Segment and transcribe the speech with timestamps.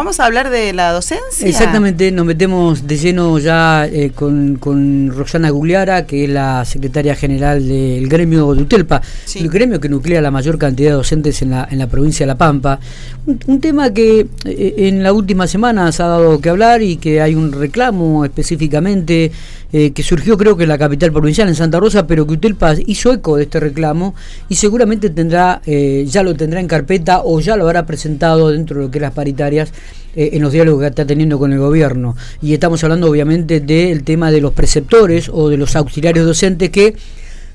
[0.00, 1.46] Vamos a hablar de la docencia.
[1.46, 7.14] Exactamente, nos metemos de lleno ya eh, con, con, Roxana Gugliara, que es la secretaria
[7.14, 9.02] general del gremio de Utelpa,
[9.34, 12.28] el gremio que nuclea la mayor cantidad de docentes en la, en la provincia de
[12.28, 12.80] La Pampa.
[13.26, 17.20] Un, tema que eh, en la última semana se ha dado que hablar y que
[17.20, 19.30] hay un reclamo específicamente
[19.72, 22.74] eh, que surgió creo que en la capital provincial, en Santa Rosa, pero que Utelpa
[22.86, 24.14] hizo eco de este reclamo
[24.48, 28.86] y seguramente tendrá, ya lo tendrá en carpeta o ya lo habrá presentado dentro de
[28.86, 29.72] lo que es las paritarias
[30.16, 32.16] eh, en los diálogos que está teniendo con el gobierno.
[32.42, 36.96] Y estamos hablando obviamente del tema de los preceptores o de los auxiliares docentes que,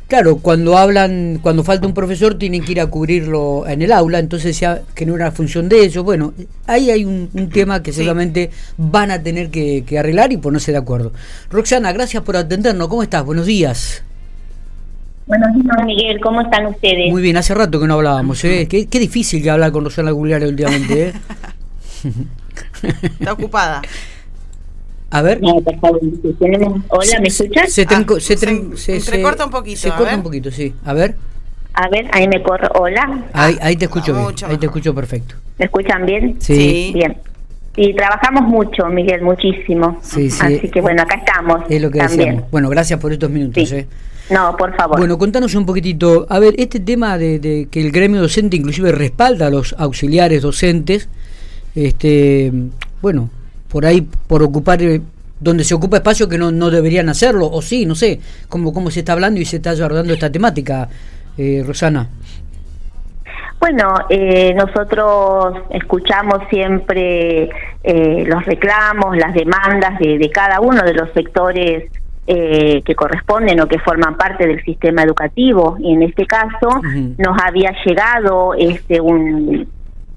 [0.08, 4.20] claro, cuando hablan, cuando falta un profesor tienen que ir a cubrirlo en el aula,
[4.20, 6.04] entonces ya que no era función de ellos.
[6.04, 6.34] Bueno,
[6.68, 11.14] ahí hay un, tema que seguramente van a tener que, arreglar y ponerse de acuerdo.
[11.50, 12.88] Roxana, gracias por atendernos.
[12.88, 13.24] ¿Cómo estás?
[13.24, 14.04] Buenos días.
[15.28, 16.20] Buenos días, Miguel.
[16.22, 17.12] ¿Cómo están ustedes?
[17.12, 18.44] Muy bien, hace rato que no hablábamos.
[18.46, 18.68] ¿eh?
[18.68, 21.08] Qué, difícil que hablar con Roxana Gugliare últimamente.
[21.08, 21.14] ¿eh?
[23.20, 23.82] Está ocupada.
[25.16, 25.40] A ver.
[25.42, 27.72] Hola, ¿me escuchas?
[27.72, 29.80] Se, se, corta un poquito.
[29.80, 30.74] Se corta un poquito, sí.
[30.84, 31.16] A ver.
[31.74, 32.68] A ver, ahí me corro.
[32.76, 33.24] Hola.
[33.32, 34.36] Ahí, ahí te escucho bien.
[34.50, 35.36] Ahí te escucho perfecto.
[35.58, 36.36] ¿Me escuchan bien?
[36.40, 36.92] Sí.
[36.94, 37.16] Bien.
[37.78, 40.00] Y trabajamos mucho, Miguel, muchísimo.
[40.02, 40.40] Sí, sí.
[40.42, 41.62] Así que bueno, acá estamos.
[41.70, 42.44] Es lo que también.
[42.52, 43.72] Bueno, gracias por estos minutos.
[43.72, 43.88] Eh.
[44.30, 44.98] No, por favor.
[44.98, 46.26] Bueno, contanos un poquitito.
[46.30, 50.42] A ver, este tema de, de que el gremio docente inclusive respalda a los auxiliares
[50.42, 51.08] docentes
[51.76, 52.52] este,
[53.02, 53.30] bueno,
[53.76, 55.02] por ahí, por ocupar, eh,
[55.38, 58.90] donde se ocupa espacio que no, no deberían hacerlo, o sí, no sé, cómo, cómo
[58.90, 60.88] se está hablando y se está abordando esta temática,
[61.38, 62.08] eh, Rosana.
[63.60, 67.50] Bueno, eh, nosotros escuchamos siempre
[67.84, 71.92] los reclamos, las demandas de, cada uno de los sectores
[72.26, 76.82] que corresponden o que forman parte del sistema educativo y en este caso
[77.18, 79.68] nos había llegado este un,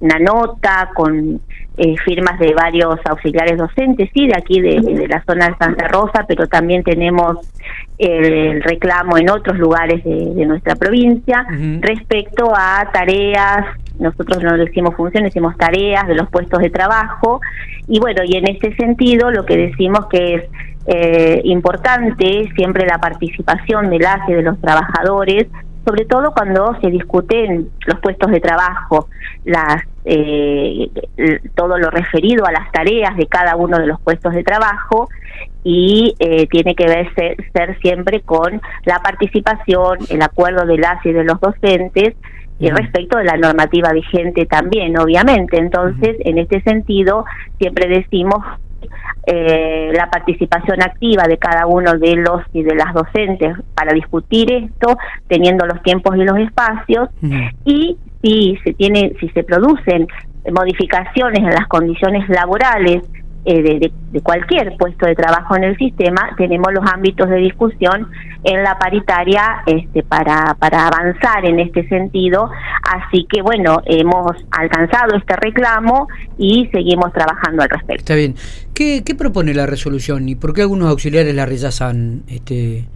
[0.01, 1.41] una nota con
[1.77, 6.25] eh, firmas de varios auxiliares docentes, sí, de aquí de, la zona de Santa Rosa,
[6.27, 7.39] pero también tenemos
[7.99, 11.47] el, reclamo en otros lugares de, nuestra provincia
[11.81, 13.67] respecto a tareas,
[13.99, 17.41] nosotros no decimos funciones, decimos tareas de los puestos de trabajo,
[17.87, 20.45] y bueno, y en ese sentido lo que decimos que es
[20.87, 25.47] eh, importante siempre la participación de las y de los trabajadores
[25.89, 29.09] sobre todo cuando se discuten los puestos de trabajo,
[29.47, 30.91] las, eh,
[31.55, 35.09] todo lo referido a las tareas de cada uno de los puestos de trabajo
[35.65, 41.13] y eh, tiene que ver ser, siempre con la participación, el acuerdo de las y
[41.13, 42.15] de los docentes
[42.59, 45.57] y respecto de la normativa vigente también, obviamente.
[45.57, 47.25] Entonces, en este sentido,
[47.59, 48.45] siempre decimos
[49.27, 54.51] eh, la participación activa de cada uno de los y de las docentes para discutir
[54.53, 54.97] esto,
[55.27, 57.09] teniendo los tiempos y los espacios,
[57.65, 60.07] y si se tiene, si se producen
[60.51, 63.03] modificaciones en las condiciones laborales
[63.51, 68.11] eh, de, cualquier puesto de trabajo en el sistema, tenemos los ámbitos de discusión
[68.45, 72.51] en la paritaria este, para, para avanzar en este sentido.
[72.83, 78.03] Así que bueno, hemos alcanzado este reclamo y seguimos trabajando al respecto.
[78.03, 78.35] Está bien.
[78.75, 82.25] ¿Qué, qué propone la resolución y por qué algunos auxiliares la rechazan?
[82.29, 82.87] Este,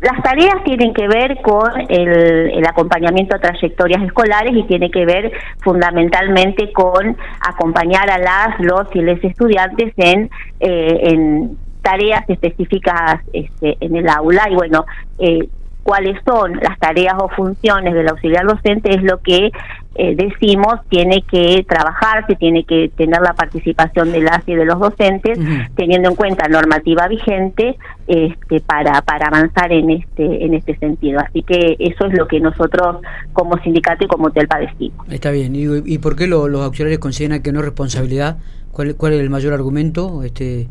[0.00, 5.32] Las tareas tienen que ver con el, acompañamiento a trayectorias escolares y tiene que ver
[5.62, 10.30] fundamentalmente con acompañar a las, los y les estudiantes en,
[10.60, 14.48] eh, en tareas específicas este, en el aula.
[14.50, 14.84] Y bueno,
[15.18, 15.48] eh,
[15.84, 19.52] cuáles son las tareas o funciones del auxiliar docente es lo que
[19.96, 24.80] eh, decimos tiene que trabajarse, tiene que tener la participación de las y de los
[24.80, 25.38] docentes,
[25.76, 27.76] teniendo en cuenta normativa vigente
[28.08, 31.20] este, para, para avanzar en este, en este sentido.
[31.20, 32.96] Así que eso es lo que nosotros
[33.32, 35.06] como sindicato y como TELPA decimos.
[35.10, 35.54] Está bien.
[35.54, 38.38] ¿Y, y por qué los auxiliares consideran que no es responsabilidad?
[38.72, 40.66] ¿Cuál, ¿Cuál es el mayor argumento, este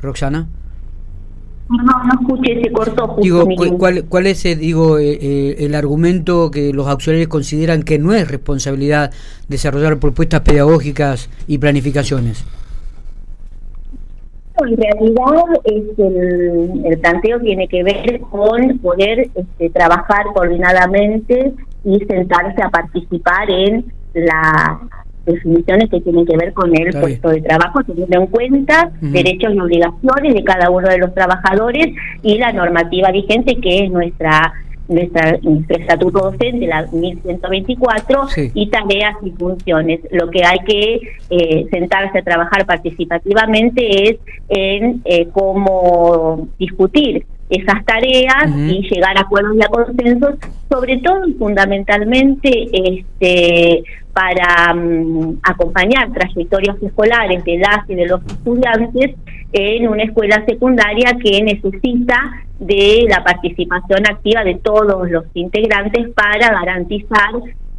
[0.00, 0.46] Roxana?
[1.72, 3.16] No, no escuché, se cortó.
[3.20, 3.46] digo,
[3.78, 8.12] ¿cuál, ¿cuál es el, digo, eh, eh, el argumento que los auxiliares consideran que no
[8.12, 9.10] es responsabilidad
[9.48, 12.44] desarrollar propuestas pedagógicas y planificaciones?
[14.60, 21.54] En realidad, el, el, planteo tiene que ver con poder este, trabajar coordinadamente
[21.84, 24.78] y sentarse a participar en la
[25.24, 29.60] definiciones que tienen que ver con el puesto de trabajo, teniendo en cuenta derechos y
[29.60, 31.88] obligaciones de cada uno de los trabajadores
[32.22, 34.52] y la normativa vigente que es nuestra
[34.88, 40.00] nuestra, nuestro estatuto docente, la 1124, y tareas y funciones.
[40.10, 44.16] Lo que hay que eh, sentarse a trabajar participativamente es
[44.48, 50.36] en eh, cómo discutir esas tareas y llegar a acuerdos y a consensos,
[50.70, 58.20] sobre todo y fundamentalmente este, para mm, acompañar trayectorias escolares de las y de los
[58.26, 59.16] estudiantes
[59.52, 66.50] en una escuela secundaria que necesita de la participación activa de todos los integrantes para
[66.50, 67.32] garantizar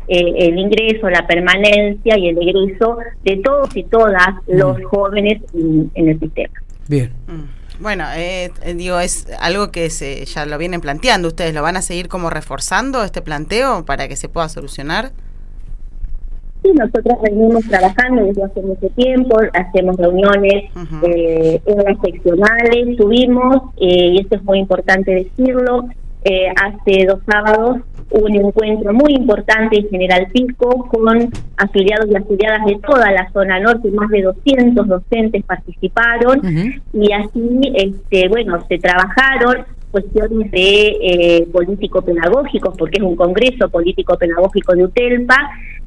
[0.08, 4.84] eh, el ingreso, la permanencia y el egreso de todos y todas los mm.
[4.84, 6.54] jóvenes en, el sistema.
[6.88, 7.12] Bien.
[7.28, 7.64] Mm.
[7.80, 11.30] Bueno, eh, eh, digo, es algo que se, ya lo vienen planteando.
[11.30, 15.12] ¿Ustedes lo van a seguir como reforzando este planteo para que se pueda solucionar?
[16.64, 20.72] Sí, nosotros venimos trabajando desde hace mucho tiempo, hacemos reuniones
[21.04, 21.62] eh,
[22.02, 25.90] seccionales, tuvimos, eh, y esto es muy importante decirlo,
[26.56, 27.82] hace dos sábados
[28.14, 33.60] un encuentro muy importante en General Pico con afiliados y afiliadas de toda la zona
[33.60, 36.42] norte, más de 200 docentes participaron
[36.94, 44.74] y así, este, bueno, se trabajaron cuestiones de eh, político-pedagógicos, porque es un congreso político-pedagógico
[44.74, 45.38] de UTELPA,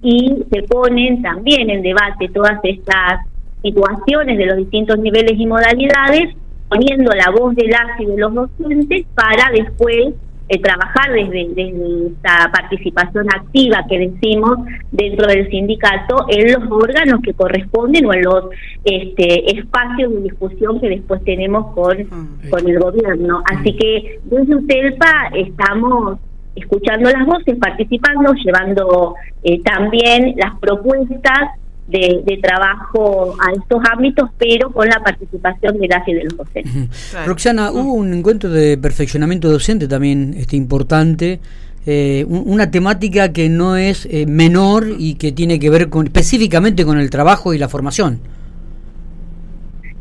[0.07, 3.27] y se ponen también en debate todas estas
[3.61, 6.37] situaciones de los distintos niveles y modalidades,
[6.69, 10.15] poniendo la voz de las y de los docentes para después
[10.49, 14.59] eh, trabajar desde, desde esta participación activa que decimos
[14.93, 18.45] dentro del sindicato en los órganos que corresponden o en los
[18.85, 23.43] este, espacios de discusión que después tenemos con, ah, con el gobierno.
[23.45, 26.21] Así que desde UTELPA estamos
[26.57, 29.15] escuchando las voces, participando, llevando
[29.45, 31.51] eh, también las propuestas
[31.89, 37.27] de, trabajo a estos ámbitos, pero con la participación de las y de los docentes.
[37.27, 41.41] Roxana, hubo un encuentro de perfeccionamiento docente también este, importante.
[41.89, 46.85] Eh, una temática que no es eh, menor y que tiene que ver con, específicamente
[46.85, 48.19] con el trabajo y la formación.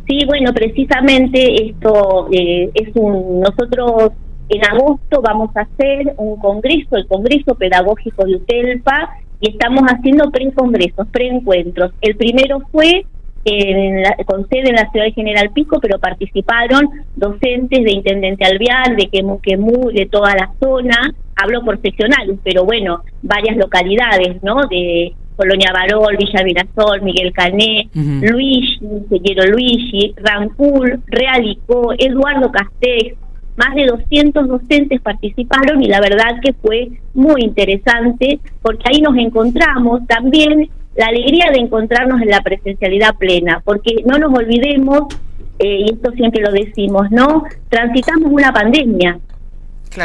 [0.07, 3.41] Sí, bueno, precisamente esto eh, es un.
[3.41, 4.13] Nosotros
[4.49, 9.09] en agosto vamos a hacer un congreso, el Congreso Pedagógico de UTELPA,
[9.41, 11.91] y estamos haciendo pre-congresos, pre-encuentros.
[12.01, 13.05] El primero fue
[13.45, 18.45] en la, con sede en la ciudad de General Pico, pero participaron docentes de Intendente
[18.45, 24.65] Alvear, de Quemuquemú, de toda la zona, hablo por seccionales, pero bueno, varias localidades, ¿no?
[24.67, 33.17] De Colonia Barol, Villa Mirasol, Miguel Cané, Luigi, Seguero Luigi, Rancul, Realicó, Eduardo Castex,
[33.55, 39.15] más de 200 docentes participaron y la verdad que fue muy interesante porque ahí nos
[39.17, 45.13] encontramos también la alegría de encontrarnos en la presencialidad plena, porque no nos olvidemos,
[45.59, 47.43] eh, y esto siempre lo decimos, ¿no?
[47.69, 49.19] Transitamos una pandemia.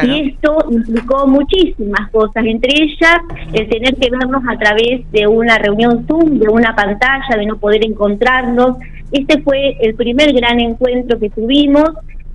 [0.04, 3.18] Y esto implicó muchísimas cosas, entre ellas
[3.52, 7.56] el tener que vernos a través de una reunión Zoom, de una pantalla, de no
[7.56, 8.76] poder encontrarnos.
[9.10, 11.90] Este fue el primer gran encuentro que tuvimos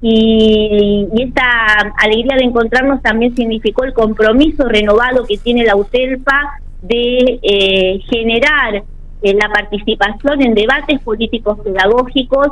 [0.08, 7.40] y, esta alegría de encontrarnos también significó el compromiso renovado que tiene la UTELPA de
[7.42, 8.84] eh, generar
[9.24, 12.50] eh, la participación en debates políticos pedagógicos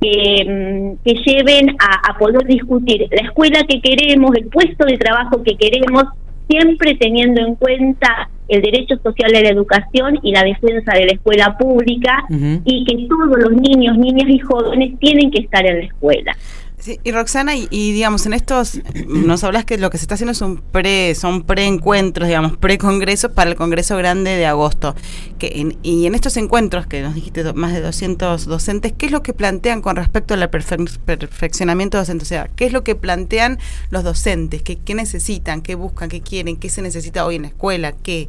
[0.00, 4.96] que, mm, que lleven a, a, poder discutir la escuela que queremos, el puesto de
[4.96, 6.04] trabajo que queremos,
[6.48, 11.12] siempre teniendo en cuenta el derecho social a la educación y la defensa de la
[11.14, 12.24] escuela pública
[12.64, 16.36] y que todos los niños, niñas y jóvenes tienen que estar en la escuela.
[16.82, 20.32] Sí, y Roxana, y, digamos, en estos, nos hablas que lo que se está haciendo
[20.32, 24.96] es un pre, son pre-encuentros, digamos, pre-congresos para el Congreso Grande de agosto.
[25.38, 29.22] Que y en estos encuentros, que nos dijiste más de 200 docentes, ¿qué es lo
[29.22, 32.24] que plantean con respecto al perfeccionamiento docente?
[32.24, 33.58] O sea, ¿qué es lo que plantean
[33.90, 34.62] los docentes?
[34.62, 35.62] ¿Qué, qué necesitan?
[35.62, 36.08] ¿Qué buscan?
[36.08, 36.56] ¿Qué quieren?
[36.56, 37.92] ¿Qué se necesita hoy en la escuela?
[37.92, 38.26] ¿Qué?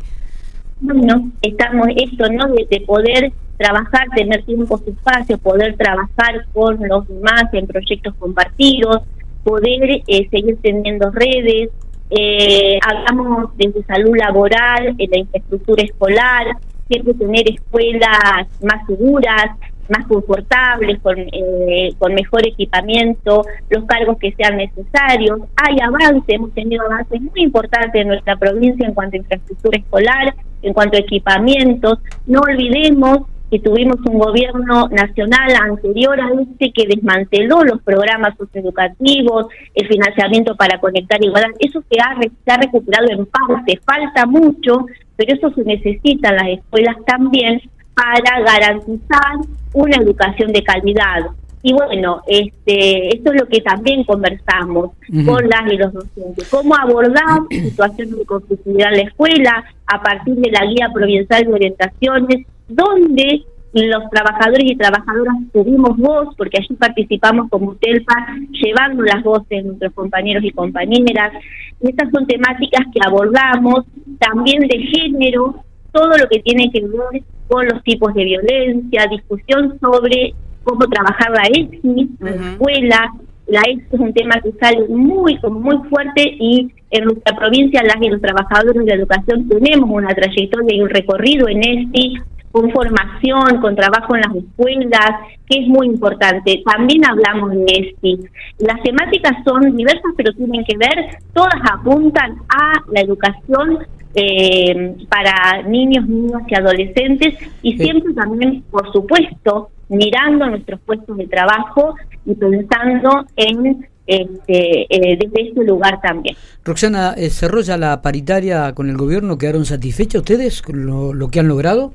[0.79, 2.53] Bueno, estamos esto, ¿no?
[2.69, 9.01] de poder trabajar, tener tiempo, espacio, poder trabajar con los demás en proyectos compartidos,
[9.43, 11.69] poder eh, seguir teniendo redes,
[12.09, 16.57] eh, hablamos desde salud laboral, en la infraestructura escolar,
[16.87, 19.57] siempre tener escuelas más seguras,
[19.89, 25.41] más confortables, con, eh, con mejor equipamiento, los cargos que sean necesarios.
[25.55, 30.35] Hay avances, hemos tenido avances muy importantes en nuestra provincia en cuanto a infraestructura escolar,
[30.61, 31.99] en cuanto a equipamientos.
[32.25, 39.45] No olvidemos que tuvimos un gobierno nacional anterior a este que desmanteló los programas socioeducativos,
[39.75, 44.87] el financiamiento para conectar igualdad, eso se ha, se ha recuperado en parte, falta mucho,
[45.15, 47.61] pero eso se necesita en las escuelas también
[47.93, 49.35] para garantizar
[49.71, 51.19] una educación de calidad.
[51.61, 54.93] Y bueno, este, esto es lo que también conversamos
[55.27, 56.49] con las y los docentes.
[56.49, 61.53] ¿Cómo abordar situaciones de conflictividad en la escuela a partir de la guía provincial de
[61.53, 68.13] orientaciones donde los trabajadores y trabajadoras tuvimos voz, porque allí participamos como TELPA,
[68.51, 71.33] llevando las voces de nuestros compañeros y compañeras.
[71.81, 73.85] estas son temáticas que abordamos,
[74.19, 79.79] también de género, todo lo que tiene que ver con los tipos de violencia, discusión
[79.79, 83.13] sobre cómo trabajar la EXI en la escuela.
[83.47, 88.01] La EXI es un tema que sale muy, muy fuerte y en nuestra provincia las
[88.01, 92.21] y los trabajadores de la educación tenemos una trayectoria y un recorrido en EXI
[92.53, 95.09] con formación, con trabajo en las escuelas,
[95.49, 96.61] que es muy importante.
[96.63, 98.19] También hablamos de ESTI.
[98.59, 103.79] Las temáticas son diversas, pero tienen que ver, todas apuntan a la educación
[104.13, 107.33] eh, para niños, niñas y adolescentes
[107.63, 115.17] y siempre también, por supuesto, mirando nuestros puestos de trabajo y pensando en este, eh,
[115.19, 116.35] desde este lugar también.
[116.63, 119.39] Roxana, eh, ¿cerró ya la paritaria con el gobierno?
[119.39, 121.93] ¿Quedaron satisfechos ustedes con lo que han logrado?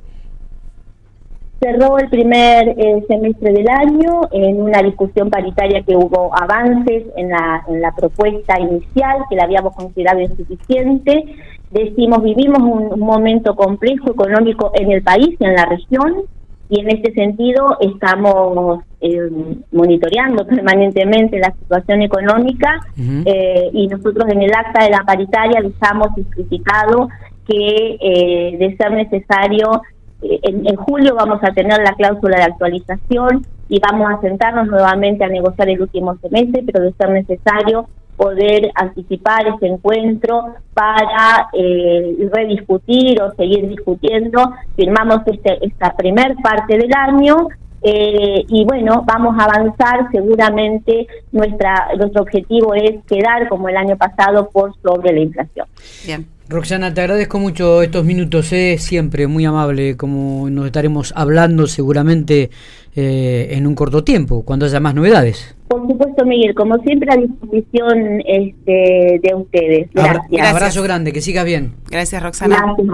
[1.60, 7.30] Cerró el primer eh, semestre del año en una discusión paritaria que hubo avances en
[7.30, 11.24] la, en la propuesta inicial, que la habíamos considerado insuficiente.
[11.72, 16.22] Decimos, vivimos un, momento complejo económico en el país y en la región,
[16.70, 19.28] y en este sentido estamos eh,
[19.72, 22.78] monitoreando permanentemente la situación económica
[23.24, 27.08] eh, y nosotros en el acta de la paritaria dejamos explicitado
[27.48, 29.80] que de ser necesario
[30.42, 35.28] en, julio vamos a tener la cláusula de actualización y vamos a sentarnos nuevamente a
[35.28, 43.23] negociar el último semestre, pero de ser necesario poder anticipar ese encuentro para eh, rediscutir
[43.23, 44.54] o seguir discutiendo.
[44.75, 47.49] Firmamos este, esta primer parte del año
[47.80, 50.11] eh, y bueno, vamos a avanzar.
[50.11, 55.66] Seguramente nuestra nuestro objetivo es quedar como el año pasado por sobre la inflación.
[56.04, 56.38] Bien.
[56.50, 62.49] Roxana, te agradezco mucho estos minutos, eh, siempre muy amable, como nos estaremos hablando seguramente
[62.97, 65.55] eh, en un corto tiempo, cuando haya más novedades.
[65.69, 69.90] Por supuesto, Miguel, como siempre a disposición este, de ustedes.
[69.93, 70.26] Gracias.
[70.31, 71.75] Un abrazo grande, que sigas bien.
[71.90, 72.57] Gracias, Roxana.
[72.57, 72.87] Gracias,